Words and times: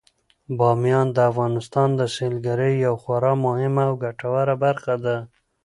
بامیان 0.57 1.07
د 1.13 1.17
افغانستان 1.31 1.89
د 1.99 2.01
سیلګرۍ 2.15 2.73
یوه 2.85 2.99
خورا 3.03 3.33
مهمه 3.45 3.83
او 3.89 3.93
ګټوره 4.03 4.55
برخه 4.63 4.95
ده. 5.05 5.17